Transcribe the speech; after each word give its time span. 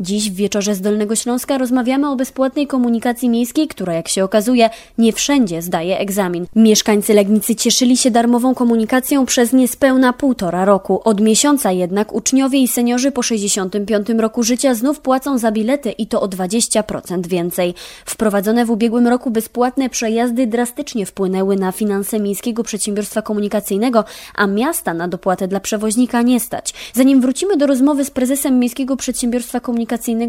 Dziś 0.00 0.30
w 0.30 0.34
wieczorze 0.34 0.74
z 0.74 0.80
Dolnego 0.80 1.16
Śląska 1.16 1.58
rozmawiamy 1.58 2.10
o 2.10 2.16
bezpłatnej 2.16 2.66
komunikacji 2.66 3.28
miejskiej, 3.28 3.68
która 3.68 3.94
jak 3.94 4.08
się 4.08 4.24
okazuje 4.24 4.70
nie 4.98 5.12
wszędzie 5.12 5.62
zdaje 5.62 5.98
egzamin. 5.98 6.46
Mieszkańcy 6.56 7.14
Legnicy 7.14 7.54
cieszyli 7.54 7.96
się 7.96 8.10
darmową 8.10 8.54
komunikacją 8.54 9.26
przez 9.26 9.52
niespełna 9.52 10.12
półtora 10.12 10.64
roku. 10.64 11.00
Od 11.04 11.20
miesiąca 11.20 11.72
jednak 11.72 12.12
uczniowie 12.12 12.58
i 12.58 12.68
seniorzy 12.68 13.12
po 13.12 13.22
65 13.22 14.08
roku 14.18 14.42
życia 14.42 14.74
znów 14.74 15.00
płacą 15.00 15.38
za 15.38 15.52
bilety 15.52 15.90
i 15.90 16.06
to 16.06 16.22
o 16.22 16.28
20% 16.28 17.26
więcej. 17.26 17.74
Wprowadzone 18.04 18.64
w 18.64 18.70
ubiegłym 18.70 19.06
roku 19.06 19.30
bezpłatne 19.30 19.90
przejazdy 19.90 20.46
drastycznie 20.46 21.06
wpłynęły 21.06 21.56
na 21.56 21.72
finanse 21.72 22.20
Miejskiego 22.20 22.62
Przedsiębiorstwa 22.62 23.22
Komunikacyjnego, 23.22 24.04
a 24.34 24.46
miasta 24.46 24.94
na 24.94 25.08
dopłatę 25.08 25.48
dla 25.48 25.60
przewoźnika 25.60 26.22
nie 26.22 26.40
stać. 26.40 26.74
Zanim 26.92 27.20
wrócimy 27.20 27.56
do 27.56 27.66
rozmowy 27.66 28.04
z 28.04 28.10
prezesem 28.10 28.58
Miejskiego 28.58 28.96
Przedsiębiorstwa 28.96 29.60
Komunikacyjnego 29.60 29.83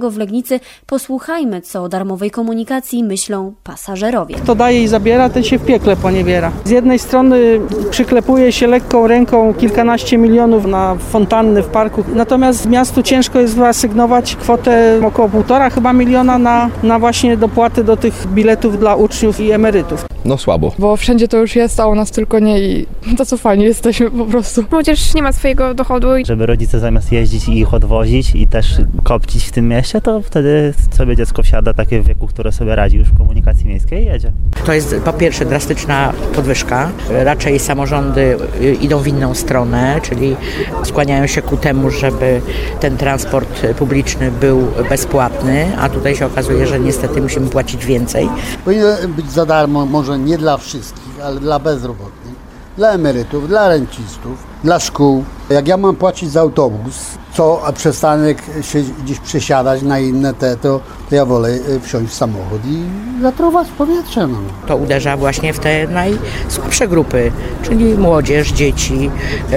w 0.10 0.18
Legnicy, 0.18 0.60
posłuchajmy, 0.86 1.62
co 1.62 1.84
o 1.84 1.90
darmowej 1.90 2.32
komunikacji 2.32 3.04
myślą 3.04 3.54
pasażerowie. 3.64 4.36
Kto 4.36 4.56
daje 4.56 4.84
i 4.84 4.88
zabiera, 4.88 5.30
ten 5.30 5.44
się 5.44 5.60
w 5.60 5.66
piekle 5.66 5.96
poniewiera. 5.96 6.52
Z 6.66 6.70
jednej 6.70 7.00
strony 7.00 7.62
przyklepuje 7.90 8.52
się 8.52 8.68
lekką 8.68 9.08
ręką 9.08 9.54
kilkanaście 9.54 10.18
milionów 10.18 10.66
na 10.66 10.96
fontanny 10.96 11.64
w 11.64 11.68
parku, 11.68 12.04
natomiast 12.16 12.66
miastu 12.66 13.04
ciężko 13.04 13.40
jest 13.40 13.56
wyasygnować 13.56 14.36
kwotę 14.36 15.02
około 15.06 15.30
półtora 15.30 15.70
chyba 15.70 15.94
miliona 15.94 16.38
na, 16.38 16.70
na 16.84 17.00
właśnie 17.00 17.38
dopłaty 17.38 17.84
do 17.84 17.98
tych 17.98 18.28
biletów 18.28 18.80
dla 18.80 18.96
uczniów 18.96 19.40
i 19.40 19.52
emerytów. 19.52 20.06
No 20.26 20.38
słabo. 20.38 20.72
Bo 20.80 20.98
wszędzie 20.98 21.28
to 21.28 21.38
już 21.38 21.56
jest, 21.56 21.80
a 21.80 21.88
u 21.88 21.96
nas 21.96 22.12
tylko 22.12 22.40
nie 22.40 22.60
i 22.60 22.86
to 23.30 23.38
fajnie 23.38 23.66
jesteśmy 23.66 24.12
po 24.12 24.26
prostu. 24.26 24.66
Młodzież 24.72 25.14
nie 25.14 25.22
ma 25.22 25.32
swojego 25.32 25.74
dochodu. 25.74 26.08
Żeby 26.26 26.46
rodzice 26.46 26.80
zamiast 26.80 27.12
jeździć 27.12 27.48
i 27.48 27.60
ich 27.60 27.74
odwozić 27.74 28.36
i 28.36 28.48
też 28.48 28.68
kopcić 29.04 29.45
w 29.48 29.52
tym 29.52 29.68
mieście, 29.68 30.02
to 30.02 30.22
wtedy 30.22 30.74
sobie 30.92 31.16
dziecko 31.16 31.44
wsiada 31.44 31.74
takie 31.74 32.02
w 32.02 32.06
wieku, 32.06 32.28
które 32.28 32.52
sobie 32.52 32.76
radzi 32.76 32.98
już 32.98 33.08
w 33.08 33.18
komunikacji 33.18 33.66
miejskiej 33.66 34.04
i 34.04 34.06
jedzie. 34.06 34.32
To 34.66 34.74
jest 34.74 34.96
po 35.06 35.14
pierwsze 35.14 35.46
drastyczna 35.46 36.14
podwyżka. 36.36 36.90
Raczej 37.10 37.60
samorządy 37.60 38.38
idą 38.82 39.00
w 39.00 39.08
inną 39.08 39.34
stronę, 39.34 40.00
czyli 40.04 40.36
skłaniają 40.84 41.28
się 41.28 41.42
ku 41.42 41.58
temu, 41.58 41.90
żeby 41.90 42.42
ten 42.80 42.98
transport 42.98 43.62
publiczny 43.80 44.32
był 44.32 44.68
bezpłatny, 44.90 45.78
a 45.78 45.90
tutaj 45.90 46.16
się 46.16 46.26
okazuje, 46.26 46.68
że 46.68 46.80
niestety 46.80 47.22
musimy 47.22 47.48
płacić 47.48 47.86
więcej. 47.86 48.30
Powinien 48.66 49.14
być 49.16 49.32
za 49.32 49.46
darmo, 49.46 49.86
może 49.86 50.20
nie 50.20 50.38
dla 50.38 50.58
wszystkich, 50.58 51.14
ale 51.24 51.40
dla 51.40 51.60
bezrobotnych, 51.60 52.36
dla 52.78 52.92
emerytów, 52.92 53.48
dla 53.48 53.70
rencistów, 53.70 54.55
dla 54.66 54.80
szkół. 54.80 55.24
Jak 55.50 55.68
ja 55.68 55.78
mam 55.78 55.96
płacić 55.96 56.32
za 56.32 56.42
autobus, 56.42 57.18
co 57.34 57.62
przestanek 57.76 58.38
się 58.62 58.84
gdzieś 59.04 59.20
przesiadać 59.20 59.82
na 59.82 60.00
inne 60.00 60.34
te, 60.34 60.58
to, 60.58 60.80
to 61.10 61.16
ja 61.16 61.26
wolę 61.26 61.50
wsiąść 61.82 62.12
w 62.12 62.16
samochód 62.16 62.62
i 62.66 62.84
zatruwać 63.22 63.68
powietrze. 63.68 64.28
No. 64.28 64.38
To 64.68 64.78
uderza 64.78 65.18
właśnie 65.18 65.54
w 65.54 65.60
te 65.60 65.88
najsłabsze 65.88 66.88
grupy, 66.88 67.32
czyli 67.64 67.86
młodzież, 67.94 68.52
dzieci, 68.52 69.12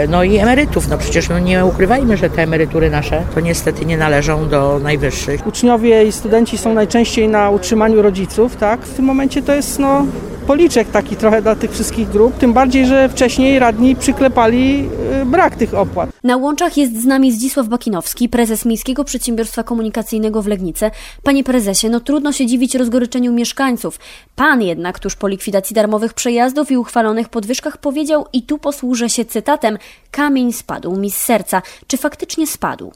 no 0.09 0.25
i 0.25 0.37
emerytów. 0.37 0.89
No 0.89 0.99
przecież 0.99 1.29
no 1.29 1.39
nie 1.39 1.65
ukrywajmy, 1.65 2.17
że 2.17 2.31
te 2.31 2.43
emerytury 2.43 2.91
nasze 2.91 3.23
to 3.35 3.41
niestety 3.41 3.87
nie 3.87 3.97
należą 3.97 4.49
do 4.49 4.81
najwyższych. 4.83 5.47
Uczniowie 5.47 6.05
i 6.05 6.13
studenci 6.13 6.59
są 6.59 6.75
najczęściej 6.75 7.29
na 7.29 7.51
utrzymaniu 7.51 8.03
rodziców, 8.03 8.57
tak? 8.57 8.81
W 8.81 8.95
tym 8.95 9.05
momencie 9.05 9.43
to 9.43 9.55
jest 9.55 9.79
no 9.79 10.05
policzek 10.49 10.91
taki 10.91 11.17
trochę 11.17 11.43
dla 11.43 11.57
tych 11.57 11.71
wszystkich 11.73 12.09
grup, 12.09 12.39
tym 12.39 12.53
bardziej, 12.53 12.87
że 12.87 13.09
wcześniej 13.09 13.59
radni 13.59 13.97
przyklepali 13.97 14.91
brak 15.27 15.57
tych 15.57 15.75
opłat. 15.75 16.11
Na 16.25 16.37
łączach 16.37 16.77
jest 16.77 17.03
z 17.03 17.05
nami 17.05 17.33
Zdzisław 17.33 17.69
Bakinowski, 17.69 18.29
prezes 18.29 18.65
Miejskiego 18.65 19.05
Przedsiębiorstwa 19.05 19.63
Komunikacyjnego 19.63 20.43
w 20.43 20.47
Legnicy. 20.47 20.91
Panie 21.23 21.45
prezesie, 21.45 21.89
no 21.89 22.01
trudno 22.01 22.33
się 22.33 22.47
dziwić 22.47 22.75
rozgoryczeniu 22.75 23.33
mieszkańców. 23.33 23.99
Pan 24.37 24.63
jednak 24.63 24.99
tuż 24.99 25.17
po 25.17 25.29
likwidacji 25.29 25.75
darmowych 25.75 26.15
przejazdów 26.15 26.71
i 26.71 26.77
uchwalonych 26.77 27.29
podwyżkach 27.29 27.77
powiedział, 27.77 28.27
i 28.33 28.43
tu 28.43 28.59
posłużę 28.59 29.09
się 29.09 29.25
cytatem, 29.25 29.79
kamień 30.11 30.53
spadł 30.53 30.97
mi 30.97 31.11
z 31.11 31.17
serca. 31.17 31.63
Czy 31.87 31.97
faktycznie 31.97 32.47
spadł? 32.47 32.93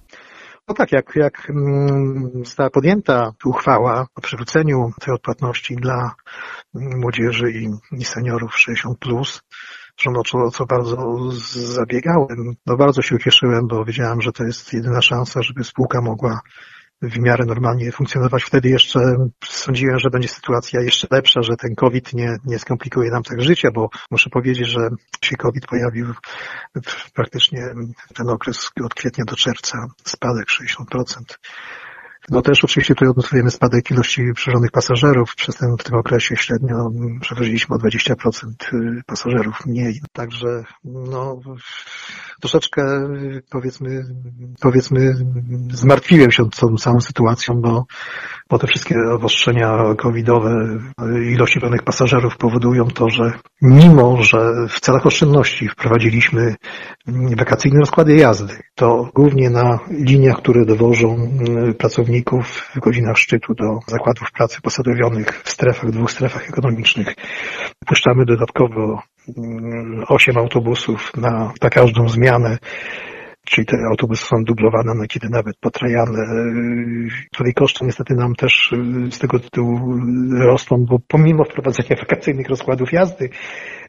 No 0.69 0.74
tak, 0.74 0.92
jak, 0.92 1.16
jak 1.16 1.52
została 2.44 2.70
podjęta 2.70 3.32
uchwała 3.44 4.06
o 4.14 4.20
przywróceniu 4.20 4.90
tej 5.00 5.14
odpłatności 5.14 5.76
dla 5.76 6.14
młodzieży 6.74 7.50
i, 7.50 7.70
i 7.92 8.04
seniorów 8.04 8.54
60+, 8.69 8.94
plus, 9.00 9.42
co, 9.97 10.38
o 10.38 10.50
co 10.50 10.66
bardzo 10.66 11.30
zabiegałem. 11.50 12.54
No 12.66 12.76
bardzo 12.76 13.03
się 13.03 13.14
ucieszyłem, 13.14 13.66
bo 13.66 13.84
wiedziałem, 13.84 14.22
że 14.22 14.32
to 14.32 14.44
jest 14.44 14.72
jedyna 14.72 15.03
szansa, 15.03 15.42
żeby 15.42 15.64
spółka 15.64 16.00
mogła 16.00 16.41
w 17.03 17.19
miarę 17.19 17.44
normalnie 17.44 17.92
funkcjonować. 17.92 18.44
Wtedy 18.44 18.69
jeszcze 18.69 19.00
sądziłem, 19.44 19.98
że 19.98 20.10
będzie 20.10 20.28
sytuacja 20.28 20.81
jeszcze 20.81 21.06
lepsza, 21.10 21.42
że 21.42 21.56
ten 21.56 21.75
COVID 21.75 22.12
nie, 22.12 22.36
nie 22.44 22.58
skomplikuje 22.58 23.10
nam 23.10 23.22
tak 23.22 23.42
życia, 23.42 23.69
bo 23.75 23.88
muszę 24.10 24.31
powiedzieć, 24.31 24.69
że 24.69 24.88
się 25.25 25.36
COVID 25.36 25.66
pojawił 25.66 26.06
praktycznie 27.14 27.62
ten 28.14 28.28
okres 28.28 28.70
od 28.84 28.94
kwietnia 28.94 29.25
do 29.25 29.36
czerwca, 29.36 29.86
spadek 30.04 30.47
60%. 30.94 31.04
No 32.30 32.42
też 32.42 32.64
oczywiście 32.64 32.94
tutaj 32.94 33.08
odnotujemy 33.08 33.50
spadek 33.50 33.90
ilości 33.90 34.22
przewożonych 34.34 34.70
pasażerów. 34.70 35.34
Przez 35.34 35.56
ten, 35.56 35.76
w 35.78 35.84
tym 35.84 35.94
okresie 35.94 36.36
średnio 36.36 36.90
przewoziliśmy 37.20 37.76
o 37.76 37.78
20% 37.78 38.54
pasażerów 39.06 39.66
mniej. 39.66 40.00
Także 40.12 40.64
no, 40.84 41.40
troszeczkę 42.42 42.82
powiedzmy, 43.50 44.04
powiedzmy 44.60 45.14
zmartwiłem 45.70 46.30
się 46.30 46.50
tą 46.50 46.76
całą 46.76 47.00
sytuacją, 47.00 47.54
bo, 47.60 47.84
bo 48.50 48.58
te 48.58 48.66
wszystkie 48.66 48.94
obostrzenia 49.14 49.94
covidowe, 49.98 50.78
ilości 51.32 51.60
pełnych 51.60 51.82
pasażerów 51.82 52.36
powodują 52.36 52.88
to, 52.88 53.10
że 53.10 53.32
mimo, 53.62 54.22
że 54.22 54.66
w 54.69 54.81
celach 54.81 55.06
oszczędności 55.06 55.69
wprowadziliśmy 55.69 56.54
wakacyjne 57.36 57.81
rozkłady 57.81 58.16
jazdy, 58.16 58.54
to 58.75 59.10
głównie 59.14 59.50
na 59.50 59.78
liniach, 59.91 60.36
które 60.36 60.64
dowożą 60.64 61.28
pracowników 61.78 62.70
w 62.75 62.81
godzinach 62.81 63.19
szczytu 63.19 63.54
do 63.54 63.78
zakładów 63.86 64.32
pracy 64.32 64.60
posadowionych 64.62 65.42
w 65.44 65.50
strefach, 65.50 65.91
dwóch 65.91 66.10
strefach 66.10 66.48
ekonomicznych, 66.48 67.14
puszczamy 67.86 68.25
dodatkowo 68.25 69.02
8 70.08 70.38
autobusów 70.38 71.12
na, 71.16 71.52
na 71.62 71.70
każdą 71.70 72.08
zmianę 72.08 72.58
czyli 73.44 73.66
te 73.66 73.76
autobusy 73.90 74.24
są 74.24 74.44
dublowane, 74.44 74.92
no 74.94 75.04
kiedy 75.08 75.28
nawet 75.28 75.56
potrajane, 75.56 76.18
której 77.32 77.54
koszty 77.54 77.84
niestety 77.84 78.14
nam 78.14 78.34
też 78.34 78.74
z 79.10 79.18
tego 79.18 79.38
tytułu 79.38 79.78
rosną, 80.38 80.84
bo 80.88 80.98
pomimo 81.08 81.44
wprowadzenia 81.44 81.96
wakacyjnych 82.00 82.48
rozkładów 82.48 82.92
jazdy, 82.92 83.30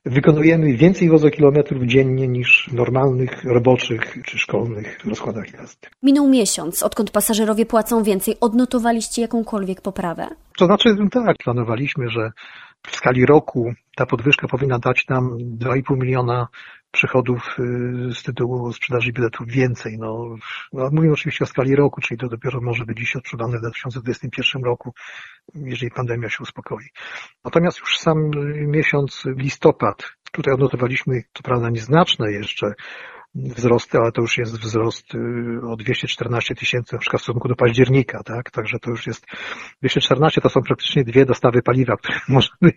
wykonujemy 0.06 0.74
więcej 0.74 1.10
wozokilometrów 1.10 1.84
dziennie 1.84 2.28
niż 2.28 2.70
w 2.72 2.74
normalnych, 2.74 3.44
roboczych 3.44 4.18
czy 4.26 4.38
szkolnych 4.38 5.06
rozkładach 5.06 5.54
jazdy. 5.54 5.88
Minął 6.04 6.30
miesiąc, 6.30 6.84
odkąd 6.84 7.12
pasażerowie 7.12 7.66
płacą 7.66 8.04
więcej. 8.04 8.36
Odnotowaliście 8.42 9.22
jakąkolwiek 9.22 9.82
poprawę? 9.82 10.28
To 10.58 10.66
znaczy, 10.66 10.90
tak, 11.12 11.38
planowaliśmy, 11.44 12.10
że 12.10 12.32
w 12.88 12.96
skali 12.96 13.26
roku 13.26 13.74
ta 13.96 14.06
podwyżka 14.06 14.48
powinna 14.48 14.80
dać 14.80 15.08
nam 15.08 15.38
2,5 15.38 15.98
miliona 15.98 16.48
przychodów 16.92 17.58
z 18.14 18.24
tytułu 18.24 18.74
sprzedaży 18.74 19.12
biletów 19.12 19.48
więcej. 19.48 19.98
No, 19.98 20.36
no, 20.74 21.12
oczywiście 21.12 21.44
o 21.44 21.48
skali 21.48 21.76
roku, 21.76 22.02
czyli 22.02 22.18
to 22.18 22.28
dopiero 22.28 22.62
może 22.62 22.86
być 22.86 22.98
dziś 22.98 23.16
odczuwane 23.16 23.58
w 23.58 23.62
2021 23.62 24.64
roku, 24.64 24.94
jeżeli 25.56 25.92
pandemia 25.92 26.30
się 26.30 26.38
uspokoi. 26.42 26.86
Natomiast 27.46 27.80
już 27.80 27.98
sam 27.98 28.32
miesiąc 28.68 29.24
listopad, 29.26 30.04
tutaj 30.32 30.54
odnotowaliśmy, 30.54 31.24
to 31.34 31.44
prawda 31.44 31.70
nieznaczne 31.70 32.32
jeszcze, 32.32 32.74
wzrosty, 33.36 33.98
ale 33.98 34.12
to 34.12 34.22
już 34.22 34.38
jest 34.38 34.60
wzrost 34.60 35.08
o 35.68 35.76
214 35.76 36.56
tysięcy, 36.56 36.96
na 36.96 37.00
przykład 37.00 37.22
w 37.22 37.24
stosunku 37.24 37.48
do 37.48 37.56
października, 37.56 38.24
tak? 38.24 38.52
Także 38.52 38.80
to 38.80 38.90
już 38.90 39.08
jest 39.08 39.26
214 39.84 40.42
to 40.42 40.50
są 40.50 40.62
praktycznie 40.62 41.04
dwie 41.04 41.26
dostawy 41.26 41.62
paliwa, 41.62 41.98
które 41.98 42.20
możemy 42.30 42.72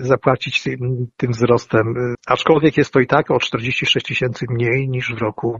zapłacić 0.00 0.62
tym, 0.62 1.06
tym 1.16 1.30
wzrostem. 1.32 1.94
Aczkolwiek 2.26 2.76
jest 2.76 2.92
to 2.92 3.00
i 3.00 3.06
tak 3.06 3.30
o 3.30 3.38
46 3.38 4.06
tysięcy 4.06 4.46
mniej 4.50 4.88
niż 4.88 5.14
w 5.14 5.18
roku, 5.18 5.58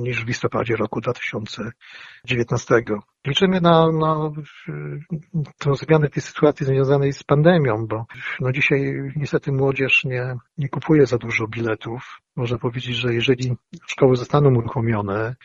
niż 0.00 0.24
w 0.24 0.28
listopadzie 0.28 0.76
roku 0.76 1.00
2019. 1.00 2.74
Liczymy 3.26 3.60
na, 3.60 3.92
na 3.92 4.30
tę 5.58 5.74
zmianę 5.74 6.08
tej 6.08 6.22
sytuacji 6.22 6.66
związanej 6.66 7.12
z 7.12 7.22
pandemią, 7.22 7.86
bo 7.86 8.06
no 8.40 8.52
dzisiaj 8.52 9.12
niestety 9.16 9.52
młodzież 9.52 10.04
nie, 10.04 10.36
nie 10.58 10.68
kupuje 10.68 11.06
za 11.06 11.18
dużo 11.18 11.46
biletów. 11.46 12.20
Można 12.36 12.58
powiedzieć, 12.58 12.96
że 12.96 13.14
jeżeli 13.14 13.56
szkoły 13.86 14.16
zostaną 14.16 14.54
uruchomione, 14.54 15.36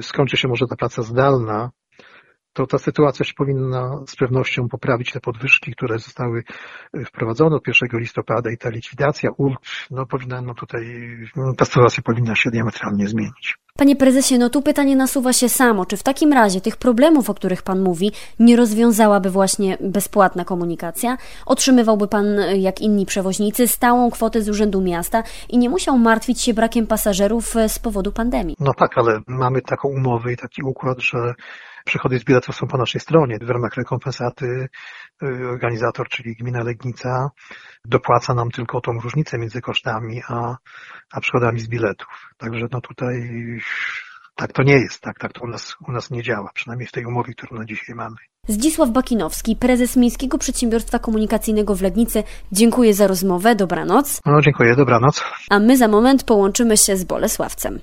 skończy 0.00 0.36
się 0.36 0.48
może 0.48 0.66
ta 0.66 0.76
praca 0.76 1.02
zdalna, 1.02 1.70
to 2.56 2.66
ta 2.66 2.78
sytuacja 2.78 3.24
się 3.24 3.34
powinna 3.34 4.00
z 4.06 4.16
pewnością 4.16 4.68
poprawić. 4.68 5.12
Te 5.12 5.20
podwyżki, 5.20 5.72
które 5.72 5.98
zostały 5.98 6.42
wprowadzone 7.06 7.56
od 7.56 7.66
1 7.66 8.00
listopada 8.00 8.50
i 8.50 8.58
ta 8.58 8.70
likwidacja 8.70 9.30
ulg, 9.36 9.60
no 9.90 10.06
powinna, 10.06 10.42
no 10.42 10.54
tutaj, 10.54 10.84
no, 11.36 11.54
ta 11.54 11.64
sytuacja 11.64 12.02
powinna 12.02 12.34
się 12.36 12.50
diametralnie 12.50 13.08
zmienić. 13.08 13.58
Panie 13.76 13.96
prezesie, 13.96 14.38
no 14.38 14.50
tu 14.50 14.62
pytanie 14.62 14.96
nasuwa 14.96 15.32
się 15.32 15.48
samo. 15.48 15.86
Czy 15.86 15.96
w 15.96 16.02
takim 16.02 16.32
razie 16.32 16.60
tych 16.60 16.76
problemów, 16.76 17.30
o 17.30 17.34
których 17.34 17.62
pan 17.62 17.82
mówi, 17.82 18.12
nie 18.40 18.56
rozwiązałaby 18.56 19.30
właśnie 19.30 19.78
bezpłatna 19.80 20.44
komunikacja? 20.44 21.16
Otrzymywałby 21.46 22.08
pan, 22.08 22.26
jak 22.56 22.80
inni 22.80 23.06
przewoźnicy, 23.06 23.68
stałą 23.68 24.10
kwotę 24.10 24.42
z 24.42 24.48
Urzędu 24.48 24.80
Miasta 24.80 25.22
i 25.48 25.58
nie 25.58 25.70
musiał 25.70 25.98
martwić 25.98 26.40
się 26.40 26.54
brakiem 26.54 26.86
pasażerów 26.86 27.56
e, 27.56 27.68
z 27.68 27.78
powodu 27.78 28.12
pandemii? 28.12 28.56
No 28.60 28.74
tak, 28.74 28.98
ale 28.98 29.20
mamy 29.26 29.62
taką 29.62 29.88
umowę 29.88 30.32
i 30.32 30.36
taki 30.36 30.62
układ, 30.62 31.00
że 31.00 31.34
przychody 31.86 32.18
z 32.18 32.24
biletów 32.24 32.56
są 32.56 32.66
po 32.66 32.78
naszej 32.78 33.00
stronie. 33.00 33.38
W 33.42 33.50
ramach 33.50 33.74
rekompensaty 33.76 34.68
y, 35.22 35.48
organizator, 35.48 36.08
czyli 36.08 36.36
gmina 36.36 36.62
Legnica, 36.62 37.30
dopłaca 37.84 38.34
nam 38.34 38.50
tylko 38.50 38.80
tą 38.80 38.92
różnicę 38.92 39.38
między 39.38 39.60
kosztami 39.60 40.22
a, 40.28 40.56
a 41.12 41.20
przychodami 41.20 41.60
z 41.60 41.68
biletów. 41.68 42.08
Także 42.36 42.66
no 42.72 42.80
tutaj 42.80 43.30
tak 44.36 44.52
to 44.52 44.62
nie 44.62 44.74
jest, 44.74 45.00
tak, 45.00 45.18
tak 45.18 45.32
to 45.32 45.40
u 45.44 45.46
nas, 45.46 45.76
u 45.88 45.92
nas 45.92 46.10
nie 46.10 46.22
działa, 46.22 46.50
przynajmniej 46.54 46.88
w 46.88 46.92
tej 46.92 47.04
umowie, 47.04 47.32
którą 47.34 47.58
na 47.58 47.64
dzisiaj 47.64 47.94
mamy. 47.94 48.16
Zdzisław 48.48 48.90
Bakinowski, 48.90 49.56
prezes 49.56 49.96
Miejskiego 49.96 50.38
Przedsiębiorstwa 50.38 50.98
Komunikacyjnego 50.98 51.74
w 51.74 51.82
Legnicy. 51.82 52.22
Dziękuję 52.52 52.94
za 52.94 53.06
rozmowę, 53.06 53.54
dobranoc. 53.54 54.20
No 54.26 54.40
dziękuję, 54.40 54.76
dobranoc. 54.76 55.24
A 55.50 55.58
my 55.58 55.76
za 55.76 55.88
moment 55.88 56.24
połączymy 56.24 56.76
się 56.76 56.96
z 56.96 57.04
Bolesławcem. 57.04 57.80